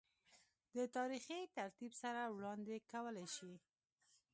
[0.75, 3.53] دَ تاريخي ترتيب سره وړاند ې کولے شي